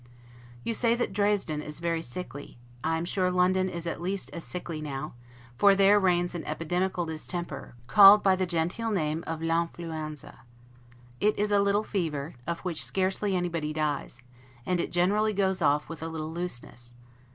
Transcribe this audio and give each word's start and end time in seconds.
You 0.63 0.73
say 0.73 0.95
that 0.95 1.13
Dresden 1.13 1.61
is 1.61 1.77
very 1.77 2.01
sickly; 2.01 2.57
I 2.83 2.97
am 2.97 3.05
sure 3.05 3.29
London 3.29 3.69
is 3.69 3.85
at 3.85 4.01
least 4.01 4.31
as 4.31 4.43
sickly 4.43 4.81
now, 4.81 5.13
for 5.59 5.75
there 5.75 5.99
reigns 5.99 6.33
an 6.33 6.43
epidemical 6.45 7.05
distemper, 7.05 7.75
called 7.85 8.23
by 8.23 8.35
the 8.35 8.47
genteel 8.47 8.89
name 8.89 9.23
of 9.27 9.43
'l'influenza'. 9.43 10.39
It 11.19 11.37
is 11.37 11.51
a 11.51 11.59
little 11.59 11.83
fever, 11.83 12.33
of 12.47 12.61
which 12.61 12.83
scarcely 12.83 13.35
anybody 13.35 13.73
dies; 13.73 14.23
and 14.65 14.79
it 14.79 14.91
generally 14.91 15.33
goes 15.33 15.61
off 15.61 15.87
with 15.87 16.01
a 16.01 16.07
little 16.07 16.31
looseness. 16.31 16.95